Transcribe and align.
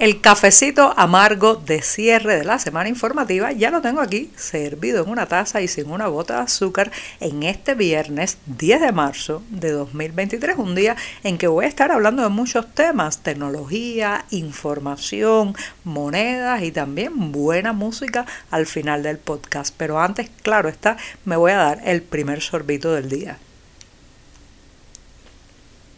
El 0.00 0.22
cafecito 0.22 0.94
amargo 0.96 1.56
de 1.56 1.82
cierre 1.82 2.38
de 2.38 2.44
la 2.46 2.58
semana 2.58 2.88
informativa 2.88 3.52
ya 3.52 3.70
lo 3.70 3.82
tengo 3.82 4.00
aquí, 4.00 4.30
servido 4.34 5.04
en 5.04 5.10
una 5.10 5.26
taza 5.26 5.60
y 5.60 5.68
sin 5.68 5.90
una 5.90 6.06
gota 6.06 6.36
de 6.36 6.40
azúcar 6.44 6.90
en 7.20 7.42
este 7.42 7.74
viernes 7.74 8.38
10 8.46 8.80
de 8.80 8.92
marzo 8.92 9.42
de 9.50 9.72
2023, 9.72 10.56
un 10.56 10.74
día 10.74 10.96
en 11.22 11.36
que 11.36 11.48
voy 11.48 11.66
a 11.66 11.68
estar 11.68 11.92
hablando 11.92 12.22
de 12.22 12.30
muchos 12.30 12.74
temas, 12.74 13.22
tecnología, 13.22 14.24
información, 14.30 15.54
monedas 15.84 16.62
y 16.62 16.72
también 16.72 17.30
buena 17.30 17.74
música 17.74 18.24
al 18.50 18.64
final 18.64 19.02
del 19.02 19.18
podcast. 19.18 19.74
Pero 19.76 20.00
antes, 20.00 20.30
claro 20.40 20.70
está, 20.70 20.96
me 21.26 21.36
voy 21.36 21.52
a 21.52 21.58
dar 21.58 21.82
el 21.84 22.00
primer 22.00 22.40
sorbito 22.40 22.94
del 22.94 23.10
día. 23.10 23.36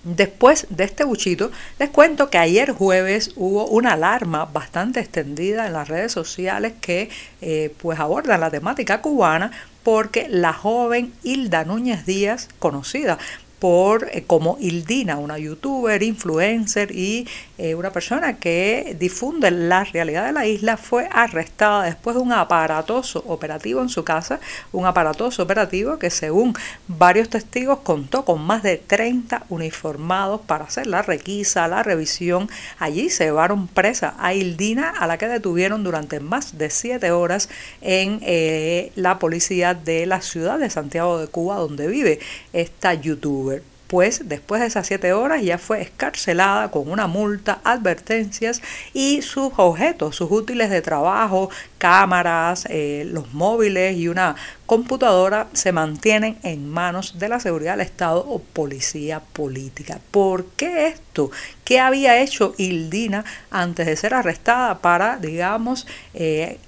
Después 0.05 0.67
de 0.69 0.83
este 0.83 1.05
buchito, 1.05 1.53
les 1.79 1.89
cuento 1.91 2.29
que 2.29 2.39
ayer 2.39 2.73
jueves 2.73 3.33
hubo 3.37 3.67
una 3.69 3.93
alarma 3.93 4.47
bastante 4.47 4.99
extendida 4.99 5.67
en 5.67 5.75
las 5.75 5.87
redes 5.87 6.11
sociales 6.11 6.73
que 6.81 7.09
eh, 7.41 7.73
pues 7.81 8.01
abordan 8.01 8.41
la 8.41 8.51
temática 8.51 9.01
cubana 9.01 9.53
porque 9.85 10.27
la 10.29 10.53
joven 10.53 11.13
Hilda 11.23 11.65
Núñez 11.65 12.05
Díaz, 12.05 12.49
conocida 12.59 13.19
por 13.63 14.09
eh, 14.13 14.25
como 14.27 14.57
Ildina, 14.59 15.19
una 15.19 15.39
youtuber, 15.39 16.03
influencer 16.03 16.91
y 16.91 17.29
eh, 17.63 17.77
una 17.77 17.93
persona 17.93 18.39
que 18.39 18.97
difunde 18.99 19.53
la 19.53 19.85
realidad 19.85 20.27
de 20.27 20.33
la 20.33 20.47
isla, 20.47 20.77
fue 20.77 21.09
arrestada 21.13 21.85
después 21.85 22.17
de 22.17 22.23
un 22.23 22.33
aparatoso 22.33 23.23
operativo 23.29 23.81
en 23.81 23.89
su 23.89 24.03
casa, 24.03 24.41
un 24.73 24.85
aparatoso 24.85 25.45
operativo 25.45 25.97
que 25.97 26.11
según 26.11 26.55
varios 26.89 27.29
testigos 27.29 27.79
contó 27.85 28.25
con 28.25 28.43
más 28.43 28.65
de 28.65 28.79
30 28.79 29.45
uniformados 29.49 30.41
para 30.41 30.65
hacer 30.65 30.89
la 30.89 31.03
requisa, 31.03 31.69
la 31.69 31.85
revisión. 31.85 32.51
Allí 32.81 33.11
se 33.11 33.27
llevaron 33.27 33.69
presa 33.69 34.17
a 34.19 34.35
Ildina, 34.35 34.91
a 34.91 35.07
la 35.07 35.17
que 35.17 35.29
detuvieron 35.29 35.85
durante 35.85 36.19
más 36.19 36.59
de 36.59 36.69
siete 36.69 37.13
horas 37.13 37.49
en 37.81 38.19
eh, 38.23 38.91
la 38.97 39.21
policía 39.21 39.75
de 39.75 40.05
la 40.07 40.21
ciudad 40.21 40.59
de 40.59 40.69
Santiago 40.69 41.17
de 41.17 41.29
Cuba, 41.29 41.59
donde 41.59 41.87
vive 41.87 42.19
esta 42.53 42.95
youtuber 42.95 43.63
pues 43.93 44.27
después 44.27 44.63
de 44.63 44.69
esas 44.69 44.87
siete 44.87 45.13
horas 45.13 45.43
ya 45.43 45.59
fue 45.59 45.83
escarcelada 45.83 46.71
con 46.71 46.91
una 46.91 47.09
multa, 47.09 47.61
advertencias 47.63 48.63
y 48.95 49.21
sus 49.21 49.53
objetos, 49.59 50.17
sus 50.17 50.31
útiles 50.31 50.71
de 50.71 50.81
trabajo, 50.81 51.51
cámaras, 51.83 52.65
eh, 52.71 53.03
los 53.11 53.35
móviles 53.35 53.97
y 53.97 54.07
una 54.07 54.37
computadora 54.67 55.49
se 55.53 55.73
mantienen 55.73 56.39
en 56.45 56.71
manos 56.71 57.19
de 57.19 57.29
la 57.29 57.41
seguridad 57.41 57.73
del 57.73 57.81
Estado 57.85 58.25
o 58.27 58.39
policía 58.39 59.21
política. 59.33 59.99
¿Por 60.13 60.47
qué 60.57 60.87
esto? 60.87 61.33
¿Qué 61.65 61.81
había 61.81 62.21
hecho 62.21 62.55
Ildina 62.57 63.25
antes 63.51 63.87
de 63.87 63.97
ser 63.97 64.15
arrestada 64.15 64.79
para, 64.79 65.17
digamos, 65.17 65.87
eh, 66.15 66.59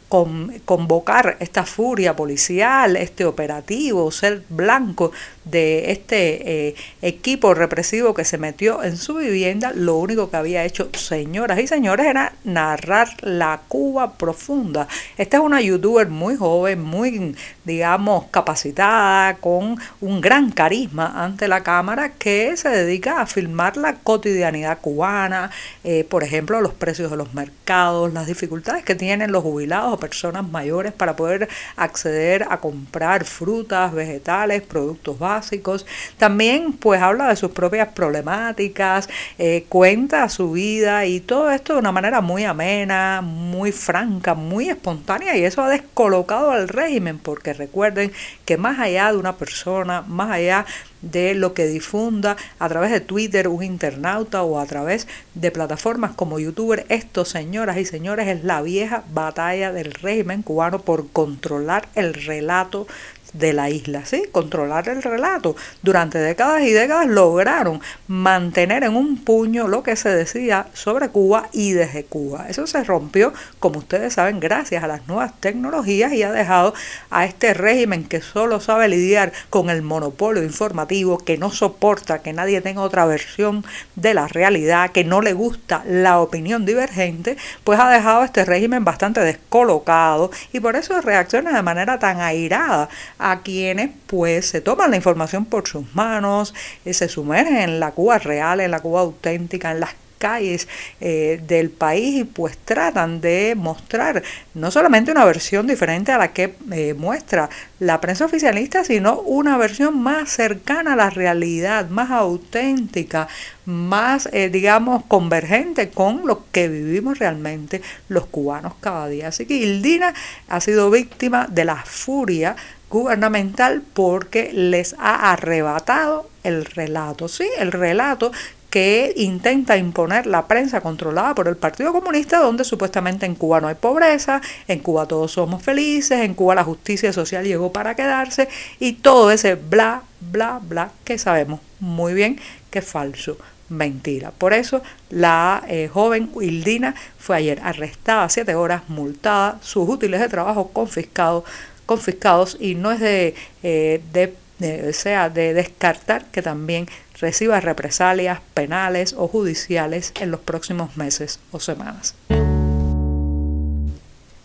convocar 0.65 1.37
esta 1.41 1.65
furia 1.65 2.15
policial, 2.15 2.95
este 2.97 3.25
operativo, 3.25 4.13
ser 4.13 4.43
blanco 4.49 5.11
de 5.45 5.91
este 5.91 6.69
eh, 6.69 6.75
equipo 7.03 7.53
represivo 7.53 8.15
que 8.15 8.25
se 8.25 8.39
metió 8.39 8.85
en 8.85 8.97
su 8.97 9.15
vivienda? 9.15 9.73
Lo 9.75 9.97
único 9.97 10.31
que 10.31 10.37
había 10.37 10.65
hecho, 10.65 10.89
señoras 10.93 11.59
y 11.59 11.67
señores, 11.67 12.07
era 12.07 12.35
narrar 12.45 13.09
la 13.23 13.63
Cuba 13.67 14.13
profunda. 14.13 14.87
Esta 15.17 15.37
es 15.39 15.43
una 15.43 15.61
youtuber 15.61 16.09
muy 16.09 16.37
joven, 16.37 16.83
muy, 16.83 17.37
digamos, 17.65 18.25
capacitada, 18.31 19.37
con 19.37 19.79
un 20.01 20.21
gran 20.21 20.51
carisma 20.51 21.25
ante 21.25 21.49
la 21.49 21.63
cámara 21.63 22.13
que 22.13 22.57
se 22.57 22.69
dedica 22.69 23.21
a 23.21 23.27
filmar 23.27 23.77
la 23.77 23.95
cotidianidad 23.95 24.79
cubana, 24.81 25.51
eh, 25.85 26.05
por 26.05 26.23
ejemplo, 26.23 26.61
los 26.61 26.75
precios 26.75 27.11
de 27.11 27.17
los 27.17 27.35
mercados, 27.35 28.13
las 28.13 28.27
dificultades 28.27 28.85
que 28.85 28.95
tienen 28.95 29.33
los 29.33 29.43
jubilados 29.43 29.95
o 29.95 29.99
personas 29.99 30.49
mayores 30.49 30.93
para 30.93 31.17
poder 31.17 31.49
acceder 31.77 32.47
a 32.51 32.59
comprar 32.59 33.25
frutas, 33.25 33.93
vegetales, 33.93 34.63
productos 34.63 35.19
básicos. 35.19 35.87
También 36.19 36.73
pues 36.73 37.01
habla 37.01 37.29
de 37.29 37.37
sus 37.37 37.51
propias 37.51 37.89
problemáticas, 37.89 39.09
eh, 39.39 39.67
cuenta 39.69 40.29
su 40.29 40.53
vida 40.53 41.07
y 41.07 41.21
todo 41.21 41.51
esto 41.51 41.75
de 41.75 41.79
una 41.79 41.93
manera 41.93 42.21
muy 42.21 42.45
amena, 42.45 43.21
muy 43.23 43.73
franca, 43.73 44.35
muy 44.35 44.69
espontánea 44.69 44.94
y 45.35 45.45
eso 45.45 45.63
ha 45.63 45.69
descolocado 45.69 46.51
al 46.51 46.69
régimen 46.69 47.19
porque 47.19 47.53
recuerden 47.53 48.13
que 48.45 48.57
más 48.57 48.79
allá 48.79 49.13
de 49.13 49.19
una 49.19 49.37
persona, 49.37 50.03
más 50.03 50.31
allá 50.31 50.67
de 51.03 51.35
lo 51.35 51.53
que 51.55 51.67
difunda 51.67 52.37
a 52.59 52.69
través 52.69 52.91
de 52.91 53.01
Twitter 53.01 53.49
un 53.49 53.63
internauta 53.63 54.43
o 54.43 54.59
a 54.59 54.67
través 54.67 55.07
de 55.35 55.51
plataformas 55.51 56.13
como 56.13 56.39
youtuber, 56.39 56.87
esto, 56.89 57.25
señoras 57.25 57.77
y 57.77 57.85
señores, 57.85 58.29
es 58.29 58.45
la 58.45 58.63
vieja 58.63 59.05
batalla 59.13 59.73
del 59.73 59.93
régimen 59.93 60.43
cubano 60.43 60.81
por 60.81 61.09
controlar 61.11 61.89
el 61.95 62.15
relato 62.15 62.87
de 63.35 63.53
la 63.53 63.69
isla, 63.69 64.07
¿sí? 64.07 64.25
Controlar 64.33 64.89
el 64.89 65.03
relato. 65.03 65.57
Durante 65.83 66.19
décadas 66.19 66.63
y 66.63 66.73
décadas 66.73 67.07
lograron 67.07 67.81
mantener 68.07 68.85
en 68.85 68.97
un 68.97 69.19
puño 69.23 69.69
lo 69.69 69.83
que 69.83 69.97
se 69.97 70.09
decía 70.09 70.69
sobre 70.73 71.09
Cuba 71.09 71.49
y 71.53 71.73
desde 71.73 72.05
Cuba. 72.05 72.47
Eso 72.49 72.67
se 72.67 72.83
rompió, 72.85 73.35
como 73.59 73.81
ustedes 73.81 74.15
saben, 74.15 74.41
gracias 74.41 74.83
a 74.83 74.87
las 74.87 75.07
nuevas 75.07 75.39
tecnologías 75.41 76.13
y 76.13 76.23
ha 76.23 76.33
dejado 76.33 76.75
a 77.11 77.27
este 77.27 77.55
régimen 77.55 78.05
que 78.05 78.21
solo 78.21 78.61
sabe 78.61 78.89
lidiar 78.89 79.33
con 79.51 79.69
el 79.69 79.83
monopolio 79.83 80.43
informativo, 80.43 81.19
que 81.19 81.37
no 81.37 81.51
soporta 81.51 82.21
que 82.21 82.33
nadie 82.33 82.61
tenga 82.61 82.83
otra 82.83 83.05
versión 83.05 83.65
de 83.97 84.15
la 84.15 84.29
realidad, 84.29 84.91
que 84.93 85.05
no 85.05 85.21
le 85.21 85.33
gusta 85.33 85.83
la 85.87 86.21
opinión 86.21 86.65
divergente, 86.65 87.37
pues 87.65 87.81
ha 87.81 87.91
dejado 87.91 88.23
a 88.23 88.27
este 88.27 88.45
régimen 88.45 88.85
bastante 88.85 89.21
descolocado 89.21 90.31
y 90.53 90.61
por 90.61 90.77
eso 90.77 91.01
reacciona 91.01 91.53
de 91.53 91.63
manera 91.63 91.99
tan 91.99 92.21
airada 92.21 92.89
a 93.27 93.41
quienes 93.41 93.89
pues 94.07 94.47
se 94.47 94.61
toman 94.61 94.91
la 94.91 94.97
información 94.97 95.47
por 95.47 95.67
sus 95.67 95.95
manos, 95.95 96.53
se 96.85 97.09
sumergen 97.09 97.57
en 97.57 97.81
la 97.81 97.93
Cuba 97.93 98.19
real, 98.19 98.61
en 98.61 98.71
la 98.71 98.81
Cuba 98.81 99.01
auténtica, 99.01 99.71
en 99.71 99.81
las 99.81 99.95
calles 100.19 100.69
eh, 101.01 101.41
del 101.47 101.69
país 101.69 102.21
y 102.21 102.25
pues 102.25 102.57
tratan 102.57 103.21
de 103.21 103.55
mostrar 103.57 104.23
no 104.55 104.71
solamente 104.71 105.11
una 105.11 105.25
versión 105.25 105.67
diferente 105.67 106.13
a 106.13 106.19
la 106.19 106.33
que 106.33 106.55
eh, 106.73 106.95
muestra 106.95 107.51
la 107.79 108.01
prensa 108.01 108.25
oficialista, 108.25 108.85
sino 108.85 109.21
una 109.21 109.59
versión 109.59 110.03
más 110.03 110.31
cercana 110.31 110.95
a 110.95 110.97
la 110.97 111.11
realidad, 111.11 111.91
más 111.91 112.11
auténtica, 112.11 113.29
más, 113.67 114.29
eh, 114.33 114.49
digamos, 114.49 115.05
convergente 115.07 115.91
con 115.91 116.27
lo 116.27 116.45
que 116.53 116.69
vivimos 116.69 117.19
realmente 117.19 117.83
los 118.09 118.27
cubanos 118.27 118.73
cada 118.81 119.09
día. 119.09 119.29
Así 119.29 119.45
que 119.45 119.57
Ildina 119.57 120.15
ha 120.49 120.61
sido 120.61 120.91
víctima 120.91 121.47
de 121.51 121.65
la 121.67 121.77
furia 121.85 122.57
gubernamental 122.95 123.83
porque 123.93 124.53
les 124.53 124.95
ha 124.99 125.33
arrebatado 125.33 126.31
el 126.45 126.65
relato, 126.65 127.27
sí, 127.27 127.45
el 127.59 127.73
relato 127.73 128.31
que 128.71 129.13
intenta 129.17 129.77
imponer 129.77 130.27
la 130.27 130.47
prensa 130.47 130.81
controlada 130.81 131.35
por 131.35 131.49
el 131.49 131.57
Partido 131.57 131.93
Comunista, 131.93 132.39
donde 132.39 132.65
supuestamente 132.65 133.27
en 133.27 133.35
Cuba 133.35 133.61
no 133.61 133.67
hay 133.69 133.75
pobreza, 133.75 134.41
en 134.69 134.79
Cuba 134.79 135.07
todos 135.07 135.33
somos 135.33 135.63
felices, 135.63 136.21
en 136.21 136.35
Cuba 136.35 136.55
la 136.55 136.65
justicia 136.65 137.13
social 137.13 137.45
llegó 137.45 137.73
para 137.73 137.97
quedarse 137.97 138.49
y 138.79 138.93
todo 138.95 139.31
ese 139.33 139.57
bla, 139.57 140.03
bla, 140.21 140.61
bla 140.63 140.91
que 141.05 141.19
sabemos 141.19 141.61
muy 141.81 142.15
bien 142.15 142.41
que 142.71 142.79
es 142.79 142.85
falso 142.85 143.37
mentira. 143.69 144.31
Por 144.31 144.53
eso 144.53 144.83
la 145.11 145.63
eh, 145.69 145.89
joven 145.93 146.31
Hildina 146.41 146.95
fue 147.19 147.37
ayer 147.37 147.61
arrestada 147.63 148.29
siete 148.29 148.55
horas, 148.55 148.83
multada, 148.89 149.59
sus 149.63 149.89
útiles 149.89 150.21
de 150.21 150.29
trabajo 150.29 150.69
confiscados, 150.73 151.45
confiscados 151.87 152.57
y 152.61 152.75
no 152.75 152.93
es 152.93 153.01
de, 153.01 153.35
eh, 153.63 154.01
de, 154.13 154.93
sea, 154.93 155.31
de 155.31 155.55
descartar 155.55 156.27
que 156.27 156.43
también 156.43 156.87
reciba 157.21 157.61
represalias 157.61 158.41
penales 158.55 159.15
o 159.17 159.29
judiciales 159.29 160.13
en 160.21 160.31
los 160.31 160.41
próximos 160.41 160.97
meses 160.97 161.41
o 161.53 161.61
semanas. 161.61 162.15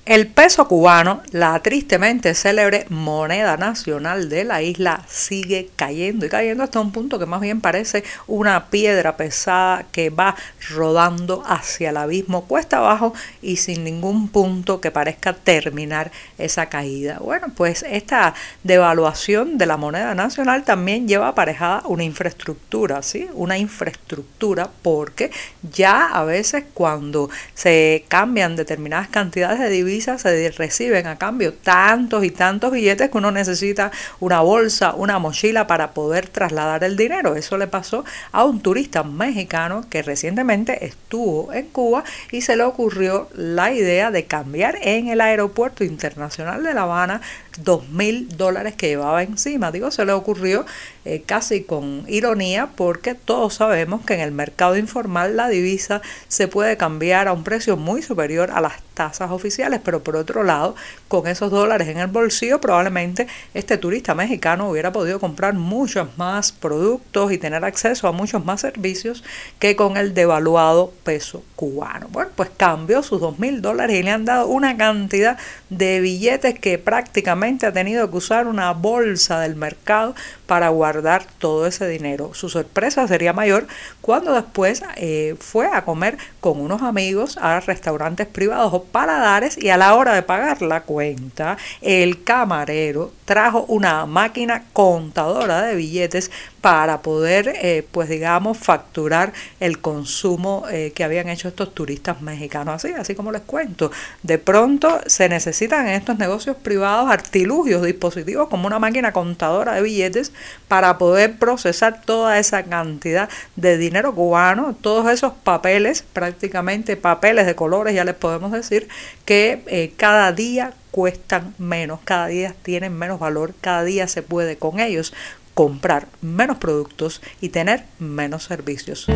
El 0.09 0.25
peso 0.25 0.67
cubano, 0.67 1.21
la 1.29 1.59
tristemente 1.59 2.33
célebre 2.33 2.87
moneda 2.89 3.57
nacional 3.57 4.27
de 4.27 4.43
la 4.43 4.63
isla, 4.63 5.05
sigue 5.07 5.69
cayendo 5.75 6.25
y 6.25 6.29
cayendo 6.29 6.63
hasta 6.63 6.79
un 6.79 6.91
punto 6.91 7.19
que 7.19 7.27
más 7.27 7.41
bien 7.41 7.61
parece 7.61 8.03
una 8.25 8.71
piedra 8.71 9.17
pesada 9.17 9.85
que 9.91 10.09
va 10.09 10.35
rodando 10.71 11.43
hacia 11.45 11.91
el 11.91 11.97
abismo 11.97 12.45
cuesta 12.45 12.77
abajo 12.77 13.13
y 13.43 13.57
sin 13.57 13.83
ningún 13.83 14.29
punto 14.29 14.81
que 14.81 14.89
parezca 14.89 15.33
terminar 15.33 16.11
esa 16.39 16.69
caída. 16.69 17.19
Bueno, 17.19 17.49
pues 17.55 17.85
esta 17.87 18.33
devaluación 18.63 19.59
de 19.59 19.67
la 19.67 19.77
moneda 19.77 20.15
nacional 20.15 20.63
también 20.63 21.07
lleva 21.07 21.27
aparejada 21.27 21.83
una 21.85 22.03
infraestructura, 22.03 23.03
¿sí? 23.03 23.27
Una 23.35 23.59
infraestructura 23.59 24.71
porque 24.81 25.29
ya 25.71 26.07
a 26.07 26.23
veces 26.23 26.63
cuando 26.73 27.29
se 27.53 28.05
cambian 28.07 28.55
determinadas 28.55 29.09
cantidades 29.09 29.59
de 29.59 29.69
divisas 29.69 29.98
se 30.01 30.51
reciben 30.51 31.07
a 31.07 31.17
cambio 31.17 31.53
tantos 31.53 32.23
y 32.23 32.31
tantos 32.31 32.71
billetes 32.71 33.09
que 33.09 33.17
uno 33.17 33.31
necesita 33.31 33.91
una 34.19 34.41
bolsa, 34.41 34.93
una 34.93 35.19
mochila 35.19 35.67
para 35.67 35.91
poder 35.91 36.27
trasladar 36.27 36.83
el 36.83 36.95
dinero. 36.95 37.35
Eso 37.35 37.57
le 37.57 37.67
pasó 37.67 38.05
a 38.31 38.43
un 38.43 38.61
turista 38.61 39.03
mexicano 39.03 39.85
que 39.89 40.01
recientemente 40.01 40.85
estuvo 40.85 41.53
en 41.53 41.67
Cuba 41.67 42.03
y 42.31 42.41
se 42.41 42.55
le 42.55 42.63
ocurrió 42.63 43.29
la 43.35 43.71
idea 43.71 44.11
de 44.11 44.25
cambiar 44.25 44.77
en 44.81 45.07
el 45.07 45.21
aeropuerto 45.21 45.83
internacional 45.83 46.63
de 46.63 46.73
La 46.73 46.83
Habana 46.83 47.21
dos 47.63 47.87
mil 47.89 48.29
dólares 48.37 48.75
que 48.75 48.87
llevaba 48.87 49.23
encima. 49.23 49.71
Digo, 49.71 49.91
se 49.91 50.05
le 50.05 50.11
ocurrió 50.11 50.65
eh, 51.05 51.23
casi 51.25 51.63
con 51.63 52.05
ironía 52.07 52.69
porque 52.75 53.15
todos 53.15 53.55
sabemos 53.55 54.05
que 54.05 54.13
en 54.13 54.19
el 54.19 54.31
mercado 54.31 54.77
informal 54.77 55.35
la 55.35 55.49
divisa 55.49 56.01
se 56.27 56.47
puede 56.47 56.77
cambiar 56.77 57.27
a 57.27 57.33
un 57.33 57.43
precio 57.43 57.77
muy 57.77 58.01
superior 58.01 58.51
a 58.51 58.61
las 58.61 58.73
tasas 58.93 59.31
oficiales, 59.31 59.79
pero 59.83 60.03
por 60.03 60.17
otro 60.17 60.43
lado, 60.43 60.75
con 61.07 61.25
esos 61.25 61.51
dólares 61.51 61.87
en 61.87 61.99
el 61.99 62.07
bolsillo, 62.07 62.59
probablemente 62.59 63.27
este 63.53 63.77
turista 63.77 64.13
mexicano 64.13 64.69
hubiera 64.69 64.91
podido 64.91 65.19
comprar 65.19 65.53
muchos 65.53 66.17
más 66.17 66.51
productos 66.51 67.31
y 67.31 67.37
tener 67.37 67.63
acceso 67.63 68.07
a 68.07 68.11
muchos 68.11 68.43
más 68.43 68.61
servicios 68.61 69.23
que 69.57 69.75
con 69.75 69.95
el 69.95 70.13
devaluado 70.13 70.93
peso 71.03 71.43
cubano. 71.55 72.07
Bueno, 72.11 72.31
pues 72.35 72.49
cambió 72.55 73.01
sus 73.01 73.21
dos 73.21 73.39
mil 73.39 73.61
dólares 73.61 73.97
y 73.97 74.03
le 74.03 74.11
han 74.11 74.25
dado 74.25 74.47
una 74.47 74.75
cantidad 74.75 75.37
de 75.69 76.01
billetes 76.01 76.59
que 76.59 76.77
prácticamente 76.77 77.48
ha 77.65 77.71
tenido 77.71 78.09
que 78.09 78.17
usar 78.17 78.47
una 78.47 78.71
bolsa 78.73 79.39
del 79.39 79.55
mercado 79.55 80.15
para 80.45 80.69
guardar 80.69 81.25
todo 81.39 81.65
ese 81.67 81.87
dinero. 81.87 82.33
Su 82.33 82.49
sorpresa 82.49 83.07
sería 83.07 83.33
mayor 83.33 83.67
cuando 84.01 84.33
después 84.33 84.83
eh, 84.95 85.35
fue 85.39 85.67
a 85.67 85.83
comer 85.83 86.17
con 86.39 86.59
unos 86.59 86.81
amigos 86.81 87.37
a 87.41 87.59
restaurantes 87.59 88.27
privados 88.27 88.73
o 88.73 88.83
paladares 88.83 89.57
y 89.57 89.69
a 89.69 89.77
la 89.77 89.95
hora 89.95 90.13
de 90.13 90.23
pagar 90.23 90.61
la 90.61 90.81
cuenta, 90.81 91.57
el 91.81 92.23
camarero 92.23 93.11
trajo 93.25 93.65
una 93.67 94.05
máquina 94.05 94.63
contadora 94.73 95.61
de 95.61 95.75
billetes 95.75 96.31
para 96.61 97.01
poder, 97.01 97.53
eh, 97.61 97.85
pues 97.91 98.09
digamos, 98.09 98.57
facturar 98.57 99.33
el 99.59 99.79
consumo 99.79 100.65
eh, 100.69 100.91
que 100.93 101.03
habían 101.03 101.29
hecho 101.29 101.47
estos 101.47 101.73
turistas 101.73 102.21
mexicanos. 102.21 102.75
Así, 102.75 102.93
así 102.93 103.15
como 103.15 103.31
les 103.31 103.41
cuento, 103.41 103.91
de 104.23 104.37
pronto 104.37 104.99
se 105.05 105.29
necesitan 105.29 105.87
en 105.87 105.95
estos 105.95 106.17
negocios 106.17 106.57
privados 106.57 107.09
artilugios, 107.09 107.83
dispositivos 107.83 108.49
como 108.49 108.67
una 108.67 108.79
máquina 108.79 109.11
contadora 109.11 109.73
de 109.73 109.81
billetes 109.81 110.31
para 110.67 110.97
poder 110.97 111.37
procesar 111.37 112.01
toda 112.01 112.39
esa 112.39 112.63
cantidad 112.63 113.29
de 113.55 113.77
dinero 113.77 114.13
cubano, 114.13 114.75
todos 114.79 115.11
esos 115.11 115.33
papeles, 115.33 116.03
prácticamente 116.13 116.97
papeles 116.97 117.45
de 117.45 117.55
colores, 117.55 117.95
ya 117.95 118.03
les 118.03 118.15
podemos 118.15 118.51
decir, 118.51 118.87
que 119.25 119.63
eh, 119.67 119.93
cada 119.97 120.31
día 120.31 120.73
cuestan 120.91 121.53
menos, 121.57 121.99
cada 122.03 122.27
día 122.27 122.55
tienen 122.63 122.97
menos 122.97 123.19
valor, 123.19 123.53
cada 123.61 123.83
día 123.83 124.07
se 124.07 124.23
puede 124.23 124.57
con 124.57 124.79
ellos 124.79 125.13
comprar 125.59 126.07
menos 126.21 126.57
productos 126.57 127.21
y 127.41 127.49
tener 127.49 127.83
menos 127.99 128.45
servicios. 128.45 129.07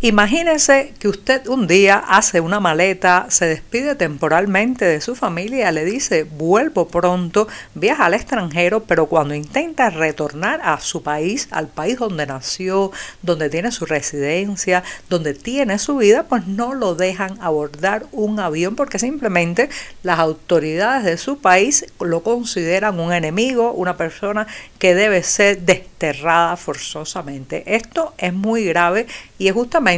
Imagínese 0.00 0.92
que 0.98 1.08
usted 1.08 1.46
un 1.46 1.66
día 1.66 1.96
hace 1.96 2.40
una 2.40 2.60
maleta, 2.60 3.26
se 3.30 3.46
despide 3.46 3.94
temporalmente 3.94 4.84
de 4.84 5.00
su 5.00 5.14
familia, 5.14 5.72
le 5.72 5.86
dice 5.86 6.24
vuelvo 6.24 6.88
pronto, 6.88 7.48
viaja 7.74 8.04
al 8.04 8.12
extranjero, 8.12 8.82
pero 8.82 9.06
cuando 9.06 9.34
intenta 9.34 9.88
retornar 9.88 10.60
a 10.62 10.78
su 10.80 11.02
país, 11.02 11.48
al 11.52 11.68
país 11.68 11.98
donde 11.98 12.26
nació, 12.26 12.92
donde 13.22 13.48
tiene 13.48 13.72
su 13.72 13.86
residencia, 13.86 14.82
donde 15.08 15.32
tiene 15.32 15.78
su 15.78 15.96
vida, 15.96 16.24
pues 16.24 16.46
no 16.46 16.74
lo 16.74 16.94
dejan 16.94 17.38
abordar 17.40 18.04
un 18.12 18.40
avión 18.40 18.76
porque 18.76 18.98
simplemente 18.98 19.70
las 20.02 20.18
autoridades 20.18 21.04
de 21.04 21.16
su 21.16 21.38
país 21.38 21.86
lo 21.98 22.22
consideran 22.22 23.00
un 23.00 23.12
enemigo, 23.14 23.72
una 23.72 23.96
persona 23.96 24.46
que 24.78 24.94
debe 24.94 25.22
ser 25.22 25.60
desterrada 25.60 26.58
forzosamente. 26.58 27.62
Esto 27.74 28.12
es 28.18 28.34
muy 28.34 28.66
grave 28.66 29.06
y 29.38 29.48
es 29.48 29.54
justamente 29.54 29.93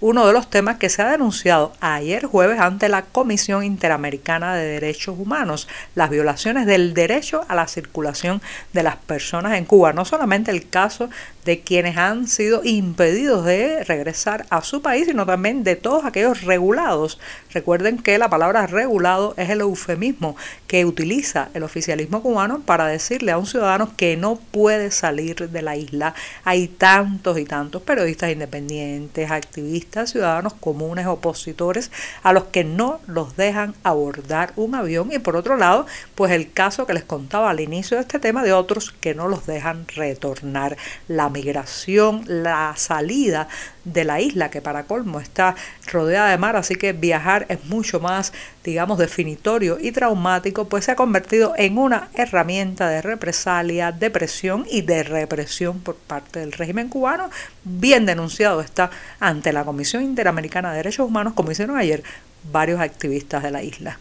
uno 0.00 0.26
de 0.26 0.32
los 0.32 0.50
temas 0.50 0.78
que 0.78 0.88
se 0.88 1.02
ha 1.02 1.10
denunciado 1.10 1.72
ayer 1.80 2.26
jueves 2.26 2.60
ante 2.60 2.88
la 2.88 3.02
Comisión 3.02 3.64
Interamericana 3.64 4.54
de 4.54 4.64
Derechos 4.64 5.16
Humanos, 5.18 5.68
las 5.94 6.10
violaciones 6.10 6.66
del 6.66 6.94
derecho 6.94 7.44
a 7.48 7.54
la 7.54 7.68
circulación 7.68 8.42
de 8.72 8.82
las 8.82 8.96
personas 8.96 9.54
en 9.58 9.64
Cuba. 9.64 9.92
No 9.92 10.04
solamente 10.04 10.50
el 10.50 10.68
caso 10.68 11.10
de 11.44 11.60
quienes 11.60 11.96
han 11.96 12.26
sido 12.26 12.62
impedidos 12.64 13.44
de 13.44 13.84
regresar 13.84 14.46
a 14.50 14.62
su 14.62 14.82
país, 14.82 15.06
sino 15.06 15.26
también 15.26 15.64
de 15.64 15.76
todos 15.76 16.04
aquellos 16.04 16.42
regulados. 16.42 17.18
Recuerden 17.52 17.98
que 17.98 18.18
la 18.18 18.30
palabra 18.30 18.66
regulado 18.66 19.34
es 19.36 19.50
el 19.50 19.60
eufemismo 19.60 20.36
que 20.66 20.84
utiliza 20.84 21.48
el 21.54 21.62
oficialismo 21.62 22.22
cubano 22.22 22.60
para 22.60 22.86
decirle 22.86 23.32
a 23.32 23.38
un 23.38 23.46
ciudadano 23.46 23.92
que 23.96 24.16
no 24.16 24.36
puede 24.36 24.90
salir 24.90 25.50
de 25.50 25.62
la 25.62 25.76
isla. 25.76 26.14
Hay 26.44 26.68
tantos 26.68 27.38
y 27.38 27.44
tantos 27.44 27.82
periodistas 27.82 28.32
independientes, 28.32 29.30
activistas, 29.30 30.10
ciudadanos 30.10 30.54
comunes, 30.54 31.06
opositores, 31.06 31.90
a 32.22 32.32
los 32.32 32.44
que 32.44 32.64
no 32.64 33.00
los 33.06 33.36
dejan 33.36 33.74
abordar 33.82 34.52
un 34.56 34.74
avión. 34.74 35.12
Y 35.12 35.18
por 35.18 35.36
otro 35.36 35.56
lado, 35.56 35.86
pues 36.14 36.32
el 36.32 36.52
caso 36.52 36.86
que 36.86 36.94
les 36.94 37.04
contaba 37.04 37.50
al 37.50 37.60
inicio 37.60 37.96
de 37.96 38.02
este 38.02 38.18
tema 38.18 38.42
de 38.42 38.52
otros 38.52 38.92
que 39.00 39.14
no 39.14 39.28
los 39.28 39.46
dejan 39.46 39.86
retornar. 39.94 40.76
La 41.08 41.28
migración, 41.34 42.24
la 42.26 42.72
salida 42.76 43.48
de 43.84 44.04
la 44.04 44.20
isla, 44.20 44.50
que 44.50 44.62
para 44.62 44.84
colmo 44.84 45.20
está 45.20 45.54
rodeada 45.92 46.30
de 46.30 46.38
mar, 46.38 46.56
así 46.56 46.76
que 46.76 46.94
viajar 46.94 47.44
es 47.50 47.64
mucho 47.66 48.00
más, 48.00 48.32
digamos, 48.62 48.98
definitorio 48.98 49.76
y 49.78 49.92
traumático, 49.92 50.68
pues 50.68 50.86
se 50.86 50.92
ha 50.92 50.96
convertido 50.96 51.52
en 51.58 51.76
una 51.76 52.08
herramienta 52.14 52.88
de 52.88 53.02
represalia, 53.02 53.92
de 53.92 54.10
presión 54.10 54.64
y 54.70 54.80
de 54.82 55.02
represión 55.02 55.80
por 55.80 55.96
parte 55.96 56.40
del 56.40 56.52
régimen 56.52 56.88
cubano. 56.88 57.28
Bien 57.64 58.06
denunciado 58.06 58.62
está 58.62 58.90
ante 59.20 59.52
la 59.52 59.64
Comisión 59.64 60.02
Interamericana 60.02 60.70
de 60.70 60.78
Derechos 60.78 61.06
Humanos, 61.06 61.34
como 61.34 61.50
hicieron 61.50 61.76
ayer 61.76 62.02
varios 62.50 62.80
activistas 62.80 63.42
de 63.42 63.50
la 63.50 63.62
isla. 63.62 63.98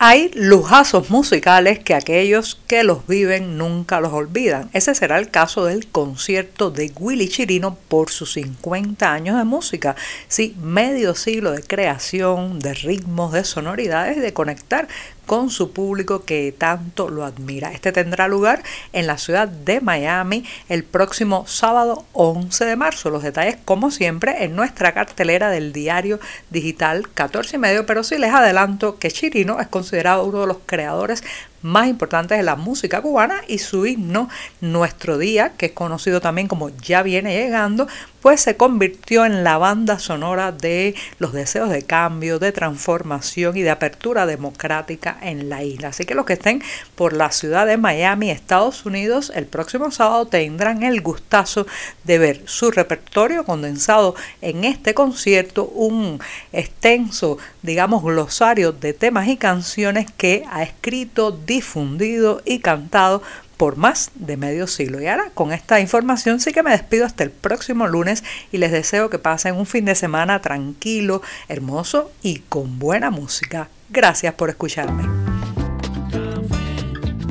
Hay 0.00 0.30
lujazos 0.32 1.10
musicales 1.10 1.80
que 1.80 1.92
aquellos 1.92 2.60
que 2.68 2.84
los 2.84 3.04
viven 3.08 3.58
nunca 3.58 4.00
los 4.00 4.12
olvidan. 4.12 4.70
Ese 4.72 4.94
será 4.94 5.18
el 5.18 5.28
caso 5.32 5.64
del 5.64 5.88
concierto 5.88 6.70
de 6.70 6.92
Willy 7.00 7.28
Chirino 7.28 7.76
por 7.88 8.08
sus 8.10 8.34
50 8.34 9.12
años 9.12 9.36
de 9.36 9.42
música. 9.42 9.96
Sí, 10.28 10.54
medio 10.62 11.16
siglo 11.16 11.50
de 11.50 11.64
creación, 11.64 12.60
de 12.60 12.74
ritmos, 12.74 13.32
de 13.32 13.42
sonoridades, 13.42 14.22
de 14.22 14.32
conectar 14.32 14.86
con 15.28 15.50
su 15.50 15.72
público 15.72 16.24
que 16.24 16.54
tanto 16.56 17.10
lo 17.10 17.22
admira. 17.22 17.70
Este 17.70 17.92
tendrá 17.92 18.28
lugar 18.28 18.62
en 18.94 19.06
la 19.06 19.18
ciudad 19.18 19.46
de 19.46 19.82
Miami 19.82 20.42
el 20.70 20.84
próximo 20.84 21.46
sábado 21.46 22.06
11 22.14 22.64
de 22.64 22.76
marzo. 22.76 23.10
Los 23.10 23.22
detalles, 23.22 23.58
como 23.66 23.90
siempre, 23.90 24.42
en 24.44 24.56
nuestra 24.56 24.94
cartelera 24.94 25.50
del 25.50 25.74
diario 25.74 26.18
digital 26.48 27.10
14 27.12 27.56
y 27.56 27.58
medio, 27.58 27.84
pero 27.84 28.04
sí 28.04 28.16
les 28.16 28.32
adelanto 28.32 28.98
que 28.98 29.10
Chirino 29.10 29.60
es 29.60 29.68
considerado 29.68 30.24
uno 30.24 30.40
de 30.40 30.46
los 30.46 30.58
creadores 30.64 31.22
más 31.62 31.88
importantes 31.88 32.38
de 32.38 32.44
la 32.44 32.56
música 32.56 33.02
cubana 33.02 33.42
y 33.46 33.58
su 33.58 33.86
himno 33.86 34.28
Nuestro 34.60 35.18
Día, 35.18 35.52
que 35.56 35.66
es 35.66 35.72
conocido 35.72 36.20
también 36.20 36.48
como 36.48 36.70
Ya 36.70 37.02
viene 37.02 37.36
llegando, 37.36 37.86
pues 38.20 38.40
se 38.40 38.56
convirtió 38.56 39.24
en 39.24 39.44
la 39.44 39.58
banda 39.58 39.98
sonora 39.98 40.52
de 40.52 40.94
los 41.18 41.32
deseos 41.32 41.70
de 41.70 41.82
cambio, 41.82 42.38
de 42.38 42.52
transformación 42.52 43.56
y 43.56 43.62
de 43.62 43.70
apertura 43.70 44.26
democrática 44.26 45.16
en 45.22 45.48
la 45.48 45.62
isla. 45.62 45.88
Así 45.88 46.04
que 46.04 46.14
los 46.14 46.26
que 46.26 46.32
estén 46.34 46.62
por 46.94 47.12
la 47.12 47.30
ciudad 47.30 47.66
de 47.66 47.76
Miami, 47.76 48.30
Estados 48.30 48.84
Unidos, 48.86 49.32
el 49.34 49.46
próximo 49.46 49.90
sábado 49.90 50.26
tendrán 50.26 50.82
el 50.82 51.00
gustazo 51.00 51.66
de 52.04 52.18
ver 52.18 52.42
su 52.46 52.70
repertorio 52.70 53.44
condensado 53.44 54.14
en 54.42 54.64
este 54.64 54.94
concierto, 54.94 55.64
un 55.64 56.20
extenso, 56.52 57.38
digamos, 57.62 58.02
glosario 58.02 58.72
de 58.72 58.92
temas 58.92 59.28
y 59.28 59.36
canciones 59.36 60.10
que 60.16 60.44
ha 60.50 60.62
escrito 60.62 61.30
difundido 61.48 62.40
y 62.44 62.60
cantado 62.60 63.22
por 63.56 63.76
más 63.76 64.12
de 64.14 64.36
medio 64.36 64.68
siglo. 64.68 65.02
Y 65.02 65.08
ahora 65.08 65.30
con 65.34 65.52
esta 65.52 65.80
información 65.80 66.38
sí 66.38 66.52
que 66.52 66.62
me 66.62 66.70
despido 66.70 67.04
hasta 67.04 67.24
el 67.24 67.30
próximo 67.30 67.88
lunes 67.88 68.22
y 68.52 68.58
les 68.58 68.70
deseo 68.70 69.10
que 69.10 69.18
pasen 69.18 69.56
un 69.56 69.66
fin 69.66 69.84
de 69.84 69.96
semana 69.96 70.40
tranquilo, 70.40 71.20
hermoso 71.48 72.12
y 72.22 72.38
con 72.48 72.78
buena 72.78 73.10
música. 73.10 73.68
Gracias 73.90 74.32
por 74.34 74.48
escucharme. 74.48 75.04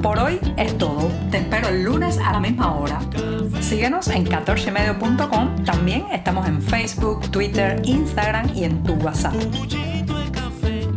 Por 0.02 0.20
hoy 0.20 0.40
es 0.58 0.78
todo. 0.78 1.10
Te 1.32 1.38
espero 1.38 1.70
el 1.70 1.84
lunes 1.84 2.18
a 2.18 2.34
la 2.34 2.40
misma 2.40 2.76
hora. 2.76 3.00
Síguenos 3.62 4.08
en 4.10 4.26
14medio.com. 4.26 5.64
También 5.64 6.06
estamos 6.12 6.48
en 6.48 6.62
Facebook, 6.62 7.32
Twitter, 7.32 7.82
Instagram 7.84 8.56
y 8.56 8.66
en 8.66 8.84
tu 8.84 8.94
WhatsApp. 8.94 9.34